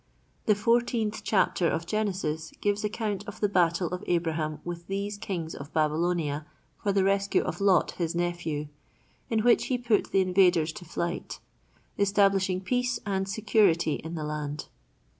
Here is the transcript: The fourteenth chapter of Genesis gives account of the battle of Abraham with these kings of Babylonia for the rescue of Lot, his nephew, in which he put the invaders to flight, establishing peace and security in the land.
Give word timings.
The 0.47 0.55
fourteenth 0.55 1.21
chapter 1.23 1.69
of 1.69 1.85
Genesis 1.85 2.51
gives 2.59 2.83
account 2.83 3.23
of 3.27 3.39
the 3.39 3.47
battle 3.47 3.89
of 3.89 4.03
Abraham 4.07 4.59
with 4.65 4.87
these 4.87 5.15
kings 5.15 5.53
of 5.53 5.71
Babylonia 5.73 6.47
for 6.81 6.91
the 6.91 7.03
rescue 7.03 7.43
of 7.43 7.61
Lot, 7.61 7.91
his 7.91 8.15
nephew, 8.15 8.67
in 9.29 9.43
which 9.43 9.67
he 9.67 9.77
put 9.77 10.09
the 10.09 10.21
invaders 10.21 10.71
to 10.73 10.85
flight, 10.85 11.39
establishing 11.99 12.61
peace 12.61 12.99
and 13.05 13.29
security 13.29 13.93
in 14.03 14.15
the 14.15 14.23
land. 14.23 14.69